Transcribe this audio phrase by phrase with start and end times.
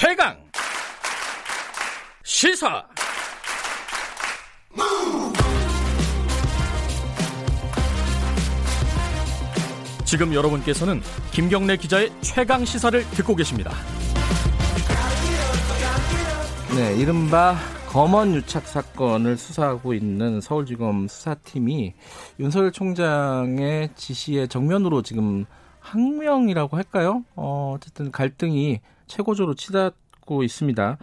[0.00, 0.36] 최강
[2.22, 2.86] 시사
[10.04, 11.00] 지금 여러분께서는
[11.32, 13.72] 김경래 기자의 최강 시사를 듣고 계십니다.
[16.76, 17.56] 네, 이른바
[17.88, 21.94] 검언 유착 사건을 수사하고 있는 서울지검 수사팀이
[22.38, 25.44] 윤석열 총장의 지시에 정면으로 지금
[25.80, 27.24] 항명이라고 할까요?
[27.34, 30.98] 어, 어쨌든 갈등이 최고조로 치닫고 있습니다.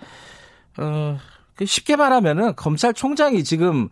[0.77, 1.17] 어,
[1.55, 3.89] 그 쉽게 말하면은 검찰총장이 지금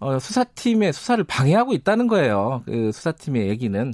[0.00, 2.62] 어, 수사팀의 수사를 방해하고 있다는 거예요.
[2.66, 3.92] 그 수사팀의 얘기는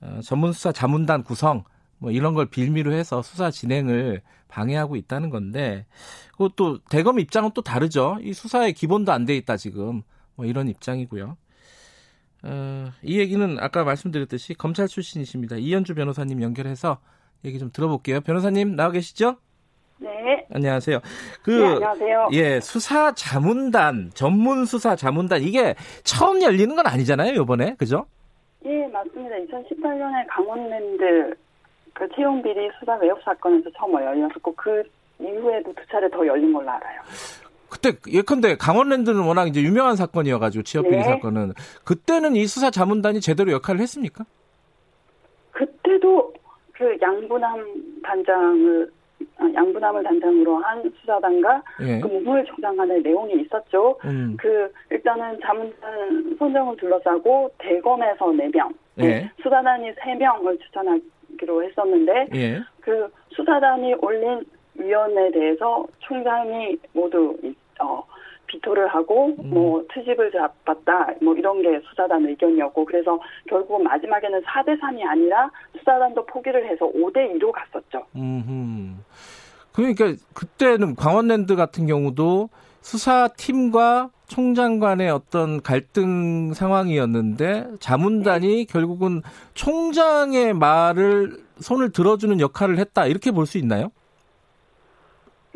[0.00, 1.64] 어, 전문 수사 자문단 구성
[1.98, 5.86] 뭐 이런 걸 빌미로 해서 수사 진행을 방해하고 있다는 건데
[6.32, 8.18] 그것도 대검 입장은 또 다르죠.
[8.22, 10.02] 이 수사의 기본도 안 돼 있다 지금
[10.34, 11.36] 뭐 이런 입장이고요.
[12.44, 15.56] 어, 이 얘기는 아까 말씀드렸듯이 검찰 출신이십니다.
[15.56, 16.98] 이현주 변호사님 연결해서
[17.44, 18.20] 얘기 좀 들어볼게요.
[18.20, 19.36] 변호사님 나와 계시죠?
[19.98, 20.46] 네.
[20.52, 21.00] 안녕하세요.
[21.42, 22.28] 그 네, 안녕하세요.
[22.32, 27.76] 예, 수사 자문단, 전문 수사 자문단 이게 처음 열리는 건 아니잖아요, 이번에.
[27.76, 28.06] 그죠?
[28.64, 29.36] 예, 맞습니다.
[29.36, 31.34] 2018년에 강원랜드
[31.94, 34.82] 그 채용 비리 수사 외역 사건에서 처음 열렸었고 그
[35.20, 37.00] 이후에도 두 차례 더 열린 걸로 알아요.
[37.68, 41.04] 그때 예컨대 강원랜드는 워낙 이제 유명한 사건이어가지고 취업 비리 네.
[41.04, 44.24] 사건은 그때는 이 수사 자문단이 제대로 역할을 했습니까?
[45.52, 46.34] 그때도
[46.82, 47.64] 그 양분함
[48.02, 48.90] 단장을
[49.38, 52.00] 아, 양분함을 단장으로 한 수사단과 예.
[52.00, 52.08] 그
[52.44, 53.96] 총장 간의 내용이 있었죠.
[54.04, 59.30] 음, 그 일단은 자문단 선정을 둘러싸고 대검에서 4명, 예.
[59.40, 62.60] 수사단이 3명을 추천하기로 했었는데 예.
[62.80, 68.02] 그 수사단이 올린 위원에 대해서 총장이 모두 이- 어,
[68.52, 69.50] 비토를 하고 음.
[69.50, 76.26] 뭐 트집을 잡았다 뭐 이런 게 수사단 의견이었고 그래서 결국 마지막에는 4대 3이 아니라 수사단도
[76.26, 78.04] 포기를 해서 5대 2로 갔었죠.
[78.16, 79.02] 음.
[79.72, 82.50] 그러니까 그때는 강원랜드 같은 경우도
[82.82, 89.22] 수사팀과 총장 간의 어떤 갈등 상황이었는데 자문단이 결국은
[89.54, 93.90] 총장의 말을 손을 들어주는 역할을 했다 이렇게 볼 수 있나요?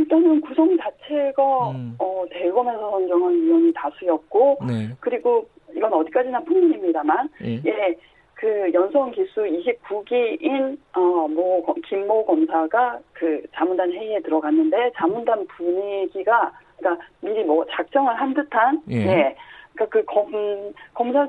[0.06, 1.96] 일단은 구성 자체가 음.
[1.98, 4.88] 어, 대검에서 선정한 위원이 다수였고 네.
[5.00, 7.60] 그리고 이건 어디까지나 풍문입니다만 예.
[7.66, 7.96] 예,
[8.34, 17.42] 그 연수원 기수 29기인 어모 김모 검사가 그 자문단 회의에 들어갔는데 자문단 분위기가 그러니까 미리
[17.42, 19.36] 뭐 작정을 한 듯한 예.
[19.76, 21.26] 그러니까 그 검 검사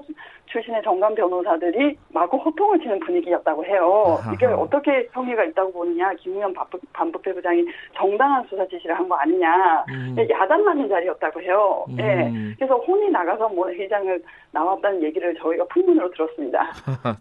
[0.49, 4.17] 출신의 정관 변호사들이 마구 호통을 치는 분위기였다고 해요.
[4.33, 6.13] 이게 어떻게 성의가 있다고 보느냐?
[6.13, 7.65] 김우현 반부- 반부패 부장이
[7.95, 9.83] 정당한 수사 지시를 한 거 아니냐?
[9.89, 10.15] 음.
[10.29, 11.85] 야단 맞는 자리였다고 해요.
[11.99, 12.27] 예.
[12.29, 12.55] 음.
[12.57, 16.71] 그래서 혼이 나가서 뭐 회장을 나왔다는 얘기를 저희가 풍문으로 들었습니다.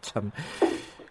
[0.02, 0.30] 참.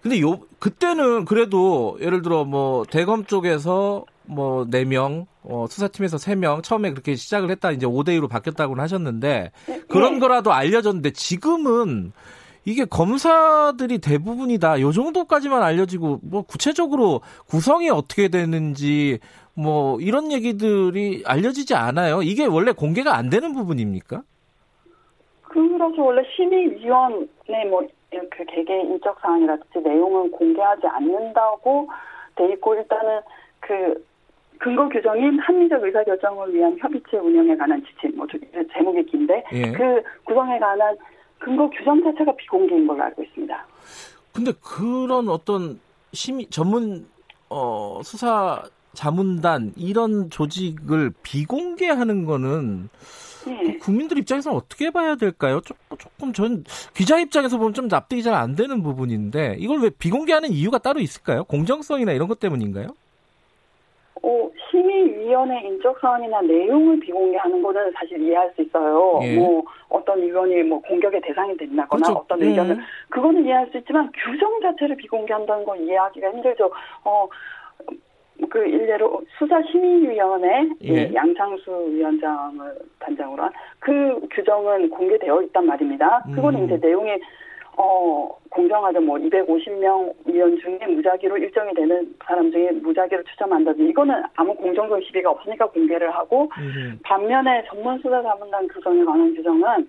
[0.01, 6.91] 근데 요 그때는 그래도 예를 들어 뭐 대검 쪽에서 뭐 4명, 어 수사팀에서 3명 처음에
[6.91, 9.51] 그렇게 시작을 했다 이제 5대 2로 바뀌었다고는 하셨는데
[9.87, 10.19] 그런 예.
[10.19, 12.11] 거라도 알려졌는데 지금은
[12.65, 14.81] 이게 검사들이 대부분이다.
[14.81, 19.19] 요 정도까지만 알려지고 뭐 구체적으로 구성이 어떻게 되는지
[19.53, 22.23] 뭐 이런 얘기들이 알려지지 않아요.
[22.23, 24.23] 이게 원래 공개가 안 되는 부분입니까?
[25.43, 31.87] 그래서 원래 심의위원회 뭐그 개개 인적 사항이라든지 내용은 공개하지 않는다고
[32.35, 33.21] 돼 있고 일단은
[33.59, 34.03] 그
[34.59, 38.37] 근거 규정인 합리적 의사결정을 위한 협의체 운영에 관한 지침 뭐 저-
[38.73, 39.71] 제목이 긴데 예.
[39.71, 40.95] 그 구성에 관한
[41.39, 43.67] 근거 규정 자체가 비공개인 걸로 알고 있습니다.
[44.33, 45.79] 근데 그런 어떤
[46.13, 47.05] 심의 전문
[47.49, 52.89] 어 수사 자문단 이런 조직을 비공개하는 거는
[53.47, 53.77] 예.
[53.77, 55.61] 국민들 입장에서는 어떻게 봐야 될까요?
[55.63, 56.63] 조금, 조금 전
[56.95, 61.43] 기자 입장에서 보면 좀 납득이 잘 안 되는 부분인데 이걸 왜 비공개하는 이유가 따로 있을까요?
[61.43, 62.87] 공정성이나 이런 것 때문인가요?
[64.23, 69.19] 어, 심의위원회 인적사항이나 내용을 비공개하는 거는 사실 이해할 수 있어요.
[69.23, 69.35] 예.
[69.37, 72.19] 뭐 어떤 위원이 뭐 공격의 대상이 된다거나 그렇죠.
[72.21, 72.47] 어떤 예.
[72.47, 76.71] 의견을 그거는 이해할 수 있지만 규정 자체를 비공개한다는 건 이해하기가 힘들죠.
[77.03, 77.27] 어,
[78.49, 81.13] 그 일례로 수사심의위원회 예.
[81.13, 83.51] 양창수 위원장을 단장으로 한
[83.85, 86.23] 그 규정은 공개되어 있단 말입니다.
[86.33, 86.65] 그거는 음.
[86.65, 87.11] 이제 내용이
[87.77, 94.55] 어, 공정하게 뭐 250명 위원 중에 무작위로 일정이 되는 사람 중에 무작위로 추첨한다든지 이거는 아무
[94.55, 99.87] 공정성 시비가 없으니까 공개를 하고 음, 반면에 전문 수사 자문단 규정에 관한 규정은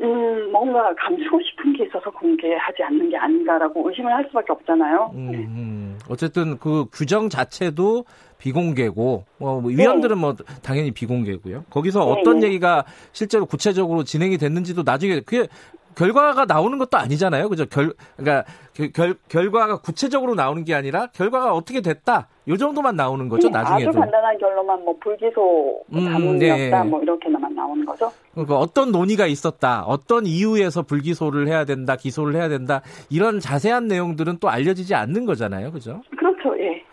[0.00, 5.10] 음, 뭔가 감추고 싶은 게 있어서 공개하지 않는 게 아닌가라고 의심을 할 수밖에 없잖아요.
[5.14, 5.38] 음, 네.
[5.38, 5.98] 음.
[6.08, 8.04] 어쨌든 그 규정 자체도
[8.38, 11.64] 비공개고 뭐 위원들은 뭐 당연히 비공개고요.
[11.70, 12.48] 거기서 네, 어떤 네.
[12.48, 15.48] 얘기가 실제로 구체적으로 진행이 됐는지도 나중에 그게
[15.96, 17.48] 결과가 나오는 것도 아니잖아요.
[17.48, 17.64] 그죠?
[17.66, 18.44] 결, 그러니까
[18.94, 22.28] 결, 결과가 구체적으로 나오는 게 아니라 결과가 어떻게 됐다.
[22.48, 23.88] 요 정도만 나오는 거죠, 네, 나중에도.
[23.90, 26.88] 아주 간단한 결론만 뭐 불기소 음, 자문이었다 네.
[26.88, 28.12] 뭐 이렇게만 나오는 거죠.
[28.32, 34.38] 그러니까 어떤 논의가 있었다, 어떤 이유에서 불기소를 해야 된다, 기소를 해야 된다, 이런 자세한 내용들은
[34.38, 35.72] 또 알려지지 않는 거잖아요.
[35.72, 36.02] 그죠?
[36.16, 36.56] 그렇죠.
[36.60, 36.84] 예.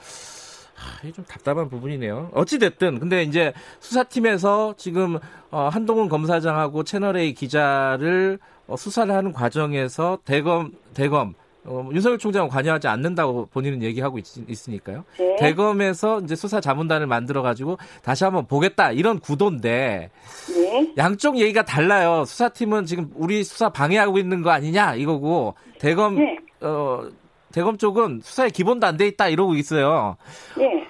[1.11, 2.29] 좀 답답한 부분이네요.
[2.33, 5.17] 어찌됐든, 근데 이제 수사팀에서 지금,
[5.51, 11.33] 어, 한동훈 검사장하고 채널A 기자를 어, 수사를 하는 과정에서 대검, 대검,
[11.65, 14.25] 어, 윤석열 총장은 관여하지 않는다고 본인은 얘기하고 있,
[14.69, 15.35] 으니까요 예.
[15.37, 20.11] 대검에서 이제 수사 자문단을 만들어가지고 다시 한번 보겠다, 이런 구도인데,
[20.55, 20.93] 예.
[20.97, 22.23] 양쪽 얘기가 달라요.
[22.25, 26.37] 수사팀은 지금 우리 수사 방해하고 있는 거 아니냐, 이거고, 대검, 예.
[26.61, 27.09] 어,
[27.51, 30.15] 대검 쪽은 수사에 기본도 안 돼 있다, 이러고 있어요.
[30.59, 30.82] 예.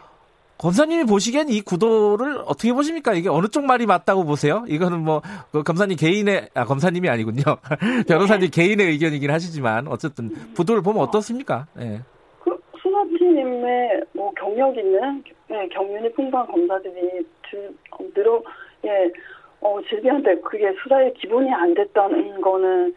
[0.64, 3.12] 검사님이 보시기엔 이 구도를 어떻게 보십니까?
[3.12, 4.64] 이게 어느 쪽 말이 맞다고 보세요?
[4.70, 5.22] 이거는 뭐,
[5.52, 7.44] 그 검사님 개인의, 아, 검사님이 아니군요.
[8.08, 11.68] 변호사님 개인의 의견이긴 하시지만, 어쨌든, 구도를 보면 어떻습니까?
[11.82, 12.00] 예.
[12.40, 15.22] 그 수사팀에 뭐 경력 있는
[15.52, 18.42] 예, 경륜이 풍부한 검사들이 들, 어, 늘어
[18.86, 19.12] 예,
[19.60, 22.96] 어, 질비한데 그게 수사의 기본이 안 됐다는 거는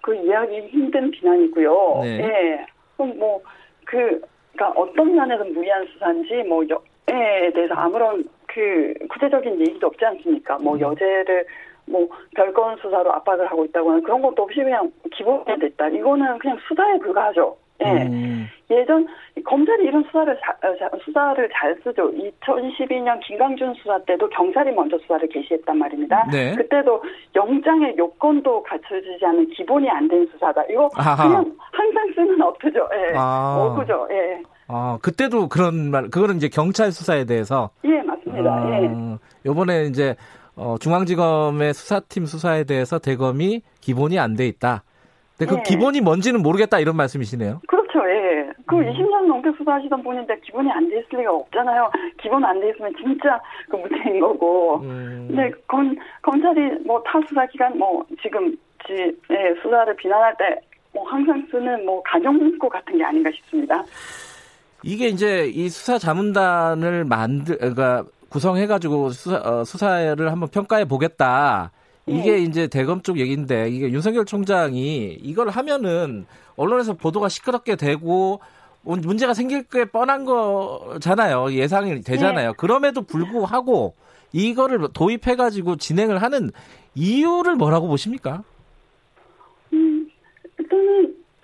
[0.00, 2.00] 그 이해하기 힘든 비난이고요.
[2.02, 2.20] 네.
[2.20, 2.66] 예.
[2.96, 3.42] 그럼 뭐,
[3.84, 4.20] 그,
[4.56, 10.58] 그니까 어떤 면에서 무리한 수사인지 뭐, 여에 대해서 아무런 그 구체적인 얘기도 없지 않습니까?
[10.58, 10.80] 뭐, 음.
[10.80, 11.44] 여죄를
[11.86, 15.88] 뭐, 별건 수사로 압박을 하고 있다고 하는 그런 것도 없이 그냥 기본이 됐다.
[15.88, 17.56] 이거는 그냥 수사에 불과하죠.
[17.84, 18.04] 예.
[18.06, 19.04] 음, 예전
[19.44, 22.08] 검찰이 이런 수사를 자- 어, 자- 수사를 잘 쓰죠.
[22.12, 26.24] 2012년 김강준 수사 때도 경찰이 먼저 수사를 개시했단 말입니다.
[26.30, 26.54] 네.
[26.54, 27.02] 그때도
[27.34, 30.62] 영장의 요건도 갖춰지지 않은 기본이 안 된 수사다.
[30.70, 31.26] 이거 아하.
[31.26, 31.52] 그냥
[32.14, 32.88] 쓰는 어투죠.
[32.94, 33.12] 예.
[33.16, 33.56] 아.
[33.72, 34.06] 어구죠.
[34.10, 34.42] 예.
[34.68, 37.70] 아, 그때도 그런 말, 그거는 이제 경찰 수사에 대해서.
[37.84, 38.82] 예, 맞습니다.
[38.82, 38.88] 예.
[38.88, 40.16] 아, 요번에 이제,
[40.56, 44.82] 어, 중앙지검의 수사팀 수사에 대해서 대검이 기본이 안 돼 있다.
[45.36, 45.62] 근데 그 네.
[45.64, 47.60] 기본이 뭔지는 모르겠다 이런 말씀이시네요.
[47.66, 47.98] 그렇죠.
[48.08, 48.48] 예.
[48.66, 48.86] 그 음.
[48.92, 51.90] 20년 넘게 수사하시던 분인데 기본이 안 돼 있을 리가 없잖아요.
[52.22, 53.38] 기본 안 돼 있으면 진짜
[53.68, 54.76] 그 무죄인 거고.
[54.82, 58.56] 음, 네, 검, 검찰이 뭐 타 수사 기간 뭐 지금
[58.86, 58.92] 지,
[59.30, 60.60] 예, 수사를 비난할 때
[60.94, 63.82] 뭐 항상 쓰는 뭐 문구 같은 게 아닌가 싶습니다.
[64.82, 71.72] 이게 이제 이 수사 자문단을 만들, 그러니까 구성해 가지고 수사, 어, 수사를 한번 평가해 보겠다.
[72.06, 72.38] 이게 네.
[72.42, 76.26] 이제 대검 쪽 얘기인데 이게 윤석열 총장이 이걸 하면은
[76.56, 78.40] 언론에서 보도가 시끄럽게 되고
[78.82, 81.52] 문- 문제가 생길 게 뻔한 거잖아요.
[81.52, 82.52] 예상이 되잖아요.
[82.54, 83.94] 그럼에도 불구하고
[84.32, 86.50] 이거를 도입해 가지고 진행을 하는
[86.94, 88.42] 이유를 뭐라고 보십니까?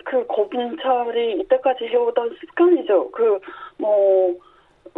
[0.03, 3.11] 그 검찰이 이때까지 해오던 습관이죠.
[3.11, 3.39] 그
[3.81, 4.35] 뭐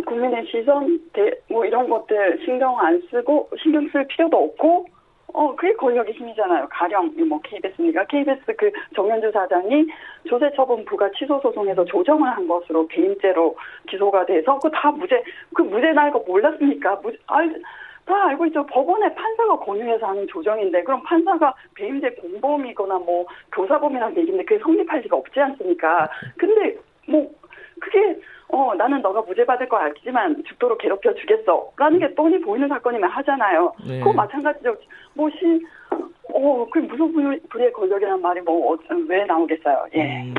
[0.05, 4.85] 국민의 시선, 대, 뭐 이런 것들 신경 안 쓰고 신경 쓸 필요도 없고
[5.35, 6.67] 어, 그게 권력의 힘이잖아요.
[6.69, 8.05] 가령, 뭐, KBS니까.
[8.05, 9.87] KBS 그 정현주 사장이
[10.27, 13.55] 조세처분 부가 취소 소송에서 조정을 한 것으로 배임죄로
[13.87, 15.23] 기소가 돼서 그 다 무죄,
[15.55, 17.01] 그 무죄 날거 몰랐습니까?
[17.25, 17.61] 알,
[18.05, 18.65] 다 알고 있죠.
[18.65, 25.15] 법원에 판사가 권유해서 하는 조정인데, 그럼 판사가 배임죄 공범이거나 뭐, 교사범이라는 얘기인데 그게 성립할 리가
[25.17, 26.09] 없지 않습니까?
[26.37, 26.75] 근데,
[27.07, 27.29] 뭐,
[27.79, 28.19] 그게,
[28.49, 31.71] 어, 나는 너가 무죄 받을 거 알지만 죽도록 괴롭혀 주겠어.
[31.77, 33.73] 라는 게 뻔히 보이는 사건이면 하잖아요.
[33.87, 33.99] 네.
[33.99, 34.75] 그거 마찬가지죠.
[35.13, 35.61] 뭐, 시,
[36.33, 38.77] 어, 그 무슨 불- 불의의 권력이라는 말이 뭐, 어,
[39.07, 39.85] 왜 나오겠어요.
[39.95, 40.23] 예.
[40.23, 40.33] 음,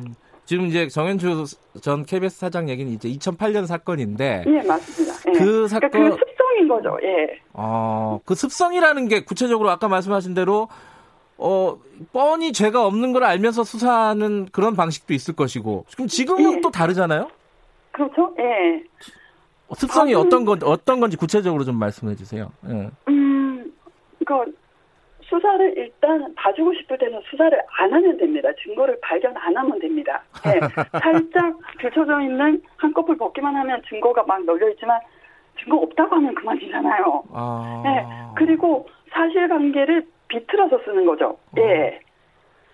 [0.45, 1.45] 지금 이제 정현주
[1.83, 5.15] 전 KBS 사장 얘기는 이제 2008년 사건인데 예, 맞습니다.
[5.29, 5.33] 예.
[5.33, 6.97] 그 그러니까 사건- 그 습성인 거죠.
[7.03, 7.41] 예.
[7.53, 10.69] 어, 그 습성이라는 게 구체적으로 아까 말씀하신 대로
[11.37, 11.79] 어,
[12.13, 16.61] 뻔히 죄가 없는 걸 알면서 수사하는 그런 방식도 있을 것이고 그럼 지금은 예.
[16.61, 17.29] 또 다르잖아요.
[17.93, 18.35] 그렇죠?
[18.39, 18.83] 예.
[19.69, 20.27] 어, 습성이 아, 음.
[20.27, 22.51] 어떤 건 어떤 건지 구체적으로 좀 말씀해 주세요.
[22.69, 22.91] 예.
[23.09, 23.73] 음,
[24.25, 24.35] 그
[25.23, 28.49] 수사를 일단 봐주고 싶을 때는 수사를 안 하면 됩니다.
[28.63, 30.23] 증거를 발견 안 하면 됩니다.
[30.47, 30.61] 예.
[31.01, 35.01] 살짝 들춰져 있는 한꺼풀 벗기만 하면 증거가 막 널려 있지만
[35.61, 37.25] 증거 없다고 하면 그만이잖아요.
[37.33, 37.83] 아.
[37.85, 38.07] 네.
[38.37, 41.37] 그리고 사실관계를 비틀어서 쓰는 거죠.
[41.59, 42.01] 예.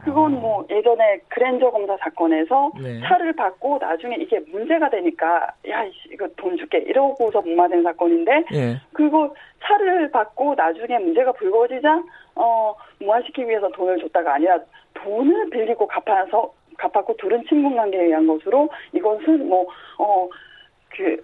[0.05, 3.01] 그건 뭐 예전에 그랜저 검사 사건에서 네.
[3.01, 8.81] 차를 받고 나중에 이게 문제가 되니까 야 이씨, 이거 돈 줄게 이러고서 무마된 사건인데 예.
[8.95, 12.03] 그리고 차를 받고 나중에 문제가 불거지자
[12.37, 14.59] 어 무마시키기 위해서 돈을 줬다가 아니라
[14.95, 19.67] 돈을 빌리고 갚아서 갚았고 둘은 친분 관계에 의한 것으로 이것은 뭐,
[19.99, 21.23] 뭐어그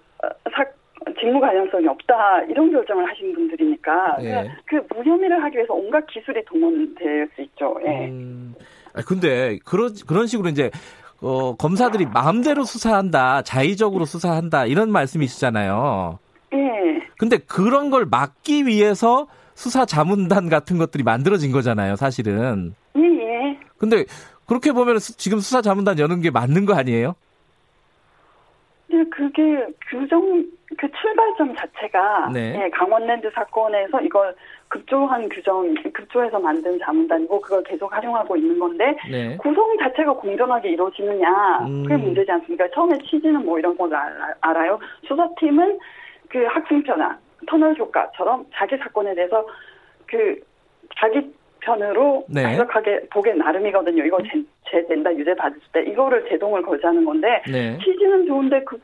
[1.21, 4.51] 직무 관련성이 없다 이런 결정을 하신 분들이니까 예.
[4.67, 7.79] 그 무혐의를 하기 위해서 온갖 기술이 동원될 수 있죠.
[7.87, 8.07] 예.
[8.09, 8.55] 음,
[8.95, 10.71] 아, 근데 그런 그런 식으로 이제
[11.21, 16.19] 어, 검사들이 마음대로 수사한다, 자의적으로 수사한다 이런 말씀이시잖아요.
[16.55, 17.07] 예.
[17.19, 22.75] 근데 그런 걸 막기 위해서 수사 자문단 같은 것들이 만들어진 거잖아요, 사실은.
[22.97, 23.59] 예, 예.
[23.79, 24.05] 근데
[24.47, 27.15] 그렇게 보면 지금 수사 자문단 여는 게 맞는 거 아니에요?
[28.97, 30.45] 네, 그게 규정
[30.79, 32.63] 그 출발점 자체가 네.
[32.65, 34.35] 예, 강원랜드 사건에서 이걸
[34.69, 39.37] 급조한 규정, 급조해서 만든 자문단이고 그걸 계속 활용하고 있는 건데 네.
[39.37, 42.01] 구성 자체가 공정하게 이루어지느냐 그게 음.
[42.01, 42.69] 문제지 않습니까?
[42.71, 44.79] 처음에 취지는 뭐 이런 걸 알- 알아요.
[45.07, 45.79] 수사팀은
[46.29, 49.47] 그 학생편아 터널 조카처럼 자기 사건에 대해서
[50.07, 50.41] 그
[50.99, 51.31] 자기
[51.67, 52.47] 편으로 네.
[52.47, 54.05] 해석하게 보기 나름이거든요.
[54.05, 57.77] 이거 제, 죄된다 유죄 받을 때 이거를 제동을 걸자는 건데 네.
[57.79, 58.79] 취지는 좋은데 그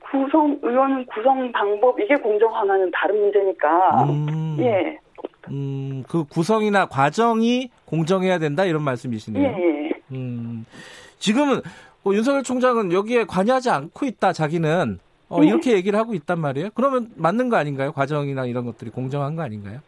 [0.00, 4.98] 구성 의원 구성 방법 이게 공정 하나는 다른 문제니까 음, 예.
[5.48, 9.42] 음, 그 구성이나 과정이 공정해야 된다 이런 말씀이시네요.
[9.42, 9.90] 예, 예.
[10.12, 10.66] 음,
[11.18, 11.62] 지금은
[12.02, 14.32] 뭐 윤석열 총장은 여기에 관여하지 않고 있다.
[14.32, 15.46] 자기는 어, 네.
[15.46, 16.70] 이렇게 얘기를 하고 있단 말이에요.
[16.74, 17.92] 그러면 맞는 거 아닌가요?
[17.92, 19.80] 과정이나 이런 것들이 공정한 거 아닌가요?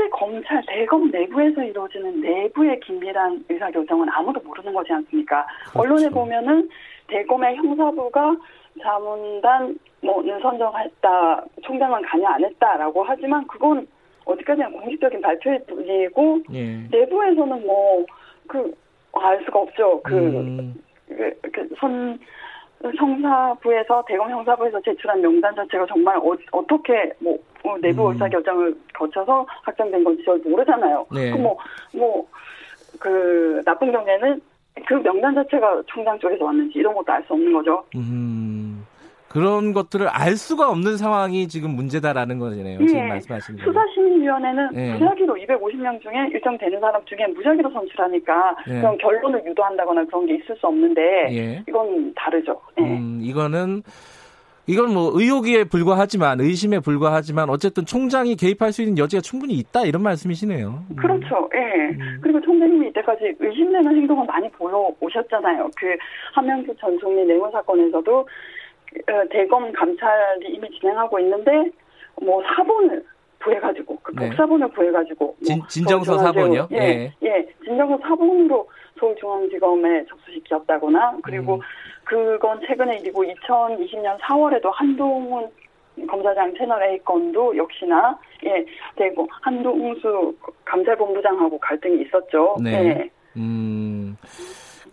[0.00, 5.46] 실제 검찰 대검 내부에서 이루어지는 내부의 긴밀한 의사결정은 아무도 모르는 거지 않습니까?
[5.62, 5.78] 그렇죠.
[5.80, 6.68] 언론에 보면은
[7.08, 8.36] 대검의 형사부가
[8.80, 13.86] 자문단 뭐는 선정했다, 총장은 관여 안 했다라고 하지만 그건
[14.24, 16.76] 어디까지나 공식적인 발표일 뿐이고 예.
[16.90, 18.06] 내부에서는 뭐
[18.46, 18.72] 그
[19.12, 20.00] 알 수가 없죠.
[20.02, 20.74] 그 음,
[21.08, 22.18] 그, 그 선,
[22.82, 28.12] 형사부에서, 대검 형사부에서 제출한 명단 자체가 정말 어, 떻게뭐 어, 내부 음.
[28.12, 31.06] 의사결정을 거쳐서 확정된 건지 저 모르잖아요.
[31.12, 31.30] 네.
[31.30, 31.56] 그 뭐,
[31.94, 32.26] 뭐,
[32.98, 34.40] 그, 나쁜 경우에는
[34.86, 37.84] 그 명단 자체가 총장 쪽에서 왔는지 이런 것도 알 수 없는 거죠.
[37.96, 38.69] 음,
[39.30, 42.84] 그런 것들을 알 수가 없는 상황이 지금 문제다라는 거잖아요.
[42.84, 43.06] 지금 예.
[43.06, 43.62] 말씀하신 거.
[43.62, 44.92] 수사심의위원회는 예.
[44.94, 48.80] 무작위로 250명 중에 일정 되는 사람 중에 무작위로 선출하니까 예.
[48.80, 51.62] 그런 결론을 유도한다거나 그런 게 있을 수 없는데 예.
[51.68, 52.60] 이건 다르죠.
[52.80, 52.82] 예.
[52.82, 53.84] 음, 이거는
[54.66, 60.02] 이건 뭐 의혹에 불과하지만 의심에 불과하지만 어쨌든 총장이 개입할 수 있는 여지가 충분히 있다 이런
[60.02, 60.82] 말씀이시네요.
[60.90, 60.96] 음.
[60.96, 61.48] 그렇죠.
[61.54, 61.94] 예.
[61.94, 62.18] 음.
[62.20, 65.70] 그리고 총장님이 이때까지 의심되는 행동을 많이 보여 오셨잖아요.
[65.76, 65.96] 그
[66.34, 68.24] 한명수 전 총리 내무 사건에서도 어,
[69.30, 71.70] 대검 감찰이 이미 진행하고 있는데
[72.22, 73.04] 뭐 사본을
[73.42, 74.28] 구해가지고 그 네.
[74.28, 76.68] 복사본을 구해가지고 뭐 진- 진정서 사본이요?
[76.72, 78.68] 예, 예, 진정서 사본으로
[78.98, 81.60] 서울중앙지검에 접수시켰다거나 그리고 음.
[82.04, 85.48] 그건 최근에 일이고 2020년 4월에도 한동훈
[86.08, 88.64] 검사장 채널 A 건도 역시나 예
[88.96, 92.56] 대고 한동수 감찰본부장하고 갈등이 있었죠.
[92.62, 92.72] 네.
[92.88, 93.10] 예.
[93.36, 94.16] 음.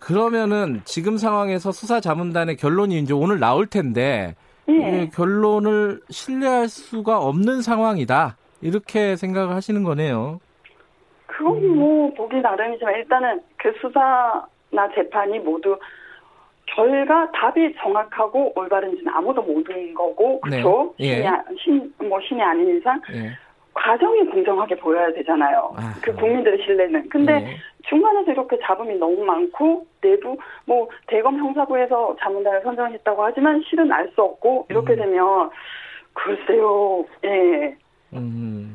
[0.00, 4.34] 그러면은 지금 상황에서 수사 자문단의 결론이 이제 오늘 나올 텐데
[4.68, 5.02] 예.
[5.04, 8.36] 이 결론을 신뢰할 수가 없는 상황이다.
[8.60, 10.40] 이렇게 생각을 하시는 거네요.
[11.26, 11.76] 그건 음.
[11.78, 15.78] 뭐 보기 나름이지만 일단은 그 수사나 재판이 모두
[16.66, 20.60] 결과 답이 정확하고 올바른지는 아무도 모르는 거고 네.
[20.62, 20.94] 그렇죠.
[21.00, 21.14] 예.
[21.16, 23.30] 신이, 아- 신, 뭐 신이 아닌 이상 예.
[23.72, 25.72] 과정이 공정하게 보여야 되잖아요.
[25.76, 25.92] 아하.
[26.02, 27.08] 그 국민들의 신뢰는.
[27.08, 27.56] 근데 예.
[27.88, 34.22] 중간에서 이렇게 잡음이 너무 많고 내부 뭐 대검 형사부에서 자문단을 선정했다고 하지만 실은 알 수
[34.22, 34.96] 없고 이렇게 음.
[34.96, 35.50] 되면
[36.14, 37.04] 글쎄요.
[37.24, 37.76] 예.
[38.14, 38.74] 음.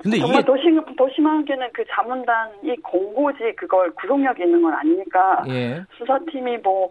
[0.00, 5.44] 근데 이게 정말 더, 심, 더 심하게는 그 자문단이 공고지 그걸 구속력이 있는 건 아니니까
[5.48, 5.82] 예.
[5.98, 6.90] 수사팀이 뭐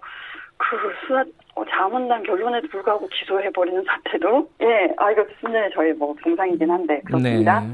[0.58, 1.24] 그 수사
[1.56, 7.60] 어, 자문단 결론에도 불구하고 기소해버리는 사태도 예, 아 이거 순전히 저희 뭐 동상이긴 한데 그렇습니다.
[7.60, 7.74] 네.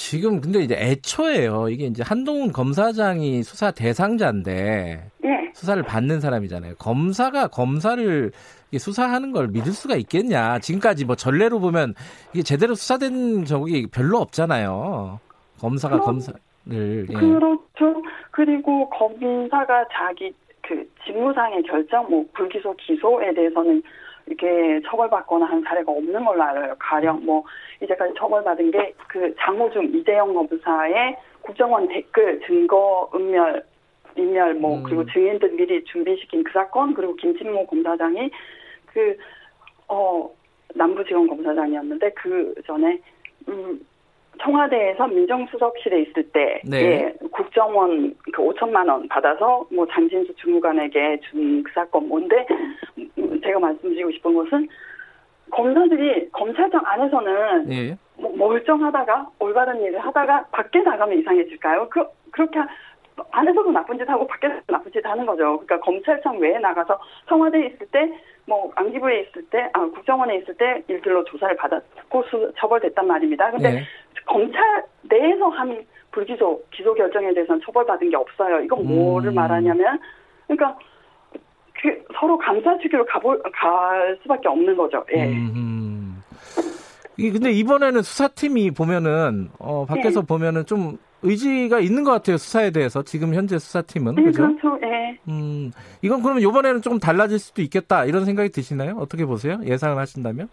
[0.00, 1.70] 지금 근데 이제 애초에요.
[1.70, 6.74] 이게 이제 한동훈 검사장이 수사 대상자인데 예, 수사를 받는 사람이잖아요.
[6.74, 8.30] 검사가 검사를
[8.76, 10.58] 수사하는 걸 믿을 수가 있겠냐.
[10.58, 11.94] 지금까지 뭐 전례로 보면
[12.34, 15.18] 이게 제대로 수사된 적이 별로 없잖아요.
[15.60, 16.38] 검사가 그럼- 검사를
[16.72, 17.06] 예.
[17.14, 18.02] 그렇죠.
[18.32, 23.82] 그리고 검사가 자기 그 직무상의 결정, 뭐 불기소 기소에 대해서는
[24.26, 26.74] 이렇게 처벌받거나 한 사례가 없는 걸로 알아요.
[26.78, 27.44] 가령 뭐
[27.82, 33.64] 이제까지 처벌받은 게 그 장호중 이재영 검사의 국정원 댓글 증거 은멸
[34.16, 34.82] 인멸 뭐 음.
[34.82, 38.30] 그리고 증인들 미리 준비시킨 그 사건 그리고 김진모 검사장이
[38.92, 39.16] 그
[39.88, 40.30] 어
[40.74, 43.00] 남부지검 검사장이었는데 그 전에
[43.48, 43.80] 음
[44.40, 46.78] 청와대에서 민정수석실에 있을 때 네.
[46.82, 52.46] 예, 국정원 그 5천만 원 받아서 뭐 장진수 주무관에게 준 그 사건 뭔데
[53.18, 54.68] 음, 제가 말씀드리고 싶은 것은
[55.50, 57.96] 검사들이 검찰청 안에서는 예.
[58.16, 61.88] 뭐 멀쩡하다가 올바른 일을 하다가 밖에 나가면 이상해질까요?
[61.88, 62.60] 그 그렇게
[63.30, 65.58] 안에서도 나쁜 짓 하고 밖에서도 나쁜 짓 하는 거죠.
[65.58, 68.12] 그러니까 검찰청 외에 나가서 청와대에 있을 때,
[68.46, 73.50] 뭐 안기부에 있을 때, 아 국정원에 있을 때 일들로 조사를 받았고 수, 처벌됐단 말입니다.
[73.50, 73.82] 근데 네.
[74.26, 78.60] 검찰 내에서 한 불기소 기소 결정에 대해서는 처벌받은 게 없어요.
[78.60, 79.34] 이건 뭐를 음.
[79.34, 79.98] 말하냐면,
[80.46, 80.78] 그러니까
[81.80, 85.04] 그 서로 감사 주기로 가볼 갈 수밖에 없는 거죠.
[85.14, 85.26] 예.
[85.26, 86.22] 음.
[87.18, 90.26] 이 근데 이번에는 수사팀이 보면은 어 밖에서 네.
[90.26, 94.42] 보면은 좀 의지가 있는 것 같아요 수사에 대해서 지금 현재 수사팀은 네, 그죠?
[94.42, 94.78] 그렇죠.
[94.82, 95.18] 예.
[95.28, 98.96] 음, 이건 그러면 이번에는 좀 달라질 수도 있겠다 이런 생각이 드시나요?
[98.98, 99.58] 어떻게 보세요?
[99.64, 100.48] 예상을 하신다면?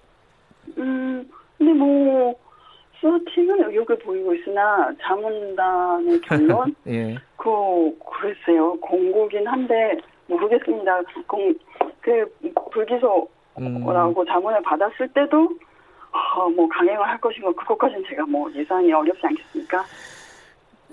[3.04, 7.18] 수사팀은 의욕을 보이고 있으나 자문단의 결론 예.
[7.36, 11.02] 그 글쎄요 공고긴 한데 모르겠습니다.
[11.28, 11.54] 공,
[12.00, 12.26] 그
[12.72, 13.30] 불기소라고
[13.60, 15.50] 음, 자문을 받았을 때도
[16.12, 19.84] 어, 뭐 강행을 할 것인가 그것까지는 제가 뭐 예상이 어렵지 않겠습니까?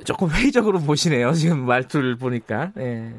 [0.05, 1.33] 조금 회의적으로 보시네요.
[1.33, 2.73] 지금 말투를 보니까.
[2.79, 3.12] 예.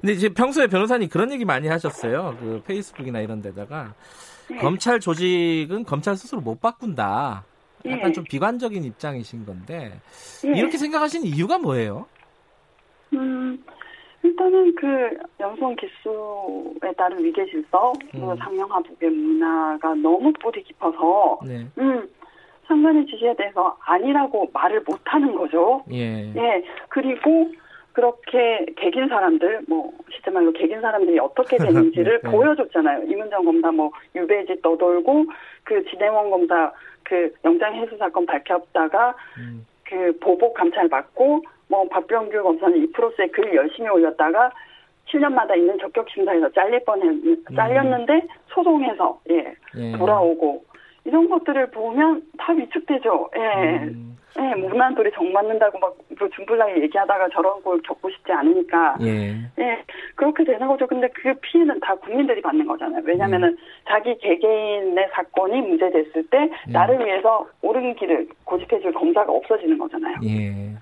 [0.00, 2.36] 근데 이제 평소에 변호사님 그런 얘기 많이 하셨어요.
[2.40, 3.94] 그 페이스북이나 이런 데다가
[4.50, 4.56] 네.
[4.56, 7.44] 검찰 조직은 검찰 스스로 못 바꾼다.
[7.86, 8.12] 약간 예.
[8.12, 10.00] 좀 비관적인 입장이신 건데
[10.46, 10.58] 예.
[10.58, 12.06] 이렇게 생각하시는 이유가 뭐예요?
[13.12, 13.62] 음,
[14.22, 14.86] 일단은 그
[15.38, 18.36] 영성 기수에 따른 위계 질서, 음.
[18.38, 21.66] 상명하복의 문화가 너무 뿌리 깊어서, 네.
[21.78, 22.08] 음,
[22.66, 25.84] 상관의 지시에 대해서 아니라고 말을 못 하는 거죠.
[25.92, 26.32] 예.
[26.34, 27.52] 예, 그리고
[27.92, 31.56] 그렇게 개긴 사람들, 뭐, 실제 말로 개긴 사람들이 어떻게
[31.92, 32.30] 되는지를 네.
[32.30, 33.04] 보여줬잖아요.
[33.04, 35.26] 이문정 검사 뭐, 유배지 떠돌고,
[35.62, 36.72] 그 진행원 검사
[37.04, 43.28] 그 영장 해수 사건 밝혔다가, 음, 그 보복 감찰 받고 뭐 박병규 검사는 이 프로스에
[43.28, 44.50] 글 열심히 올렸다가
[45.08, 49.92] 7년마다 있는 적격 심사에서 잘릴 뻔했 잘렸는데 소송해서 예 예.
[49.96, 50.64] 돌아오고
[51.04, 53.30] 이런 것들을 보면 다 위축되죠.
[53.36, 53.78] 예.
[53.84, 59.34] 음, 예, 무난 돌이 정 맞는다고 막뭐 중불나게 얘기하다가 저런 걸 겪고 싶지 않으니까 예.
[59.58, 59.84] 예,
[60.16, 60.86] 그렇게 되는 거죠.
[60.86, 63.02] 근데 그 피해는 다 국민들이 받는 거잖아요.
[63.04, 63.56] 왜냐면은 음.
[63.88, 66.72] 자기 개개인의 사건이 문제됐을 때 예.
[66.72, 70.16] 나를 위해서 옳은 길을 고집해줄 검사가 없어지는 거잖아요.
[70.24, 70.74] 예.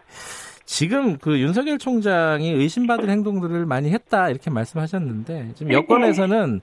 [0.64, 6.61] 지금 그 윤석열 총장이 의심받을 행동들을 많이 했다 이렇게 말씀하셨는데 지금 여권에서는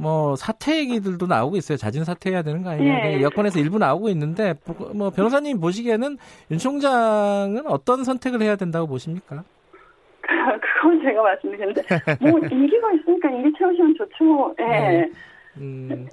[0.00, 1.76] 뭐 사퇴 얘기들도 나오고 있어요.
[1.76, 3.12] 자진 사퇴해야 되는 거 아니냐.
[3.12, 3.20] 예.
[3.20, 4.54] 여권에서 일부 나오고 있는데
[4.94, 6.16] 뭐 변호사님 보시기에는
[6.50, 9.44] 윤 총장은 어떤 선택을 해야 된다고 보십니까?
[10.22, 11.82] 그건 제가 말씀드리는데
[12.20, 14.54] 뭐 임기가 있으니까 임기 채우시면 좋죠.
[14.60, 14.64] 예.
[14.64, 15.10] 네.
[15.58, 16.06] 음,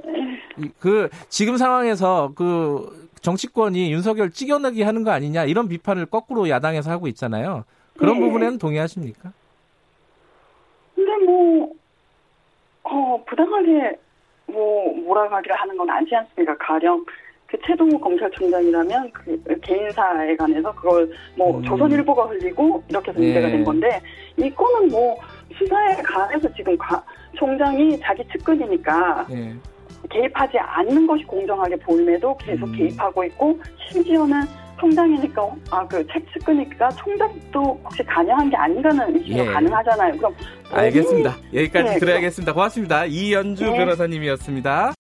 [0.57, 6.91] 이- 그 지금 상황에서 그 정치권이 윤석열 찍어내기 하는 거 아니냐 이런 비판을 거꾸로 야당에서
[6.91, 7.63] 하고 있잖아요.
[7.97, 8.25] 그런 네.
[8.25, 9.31] 부분에는 동의하십니까?
[10.95, 11.69] 근데 뭐, 어,
[13.27, 13.97] 부당하게
[14.47, 16.55] 뭐 몰아가기를 하는 건 아니지 않습니까?
[16.57, 17.05] 가령
[17.47, 21.63] 그 최동호 검찰총장이라면 그 개인사에 관해서 그걸 뭐 음.
[21.63, 23.53] 조선일보가 흘리고 이렇게 해서 문제가 네.
[23.53, 24.01] 된 건데
[24.37, 25.17] 이 건은 뭐
[25.57, 27.03] 수사에 관해서 지금 가-
[27.35, 29.53] 총장이 자기 측근이니까 예.
[30.09, 32.71] 개입하지 않는 것이 공정하게 보임에도 계속 음.
[32.73, 33.59] 개입하고 있고
[33.89, 34.41] 심지어는
[34.79, 39.45] 총장이니까 아그 측근이니까 총장도 혹시 관여한 게 아닌가는 의심이 예.
[39.45, 40.17] 가능하잖아요.
[40.17, 40.35] 그럼
[40.71, 41.35] 알겠습니다.
[41.53, 42.53] 여기까지 네, 들어야겠습니다.
[42.53, 43.05] 고맙습니다.
[43.05, 43.77] 이연주 네.
[43.77, 44.97] 변호사님이었습니다.